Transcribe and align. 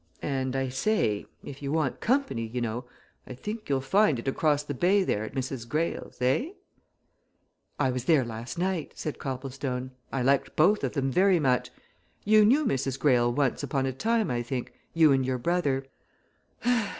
And 0.23 0.55
I 0.55 0.69
say 0.69 1.27
if 1.43 1.61
you 1.61 1.71
want 1.71 1.99
company, 2.01 2.47
you 2.47 2.59
know 2.59 2.85
I 3.27 3.35
think 3.35 3.69
you'll 3.69 3.81
find 3.81 4.17
it 4.17 4.27
across 4.27 4.63
the 4.63 4.73
bay 4.73 5.03
there 5.03 5.23
at 5.23 5.35
Mrs. 5.35 5.69
Greyle's 5.69 6.19
eh?" 6.19 6.53
"I 7.77 7.91
was 7.91 8.05
there 8.05 8.25
last 8.25 8.57
night," 8.57 8.93
said 8.95 9.19
Copplestone. 9.19 9.91
"I 10.11 10.23
liked 10.23 10.55
both 10.55 10.83
of 10.83 10.93
them 10.93 11.11
very 11.11 11.39
much. 11.39 11.69
You 12.25 12.43
knew 12.47 12.65
Mrs. 12.65 12.97
Greyle 12.97 13.31
once 13.31 13.61
upon 13.61 13.85
a 13.85 13.93
time, 13.93 14.31
I 14.31 14.41
think; 14.41 14.73
you 14.95 15.11
and 15.11 15.23
your 15.23 15.37
brother?" 15.37 15.85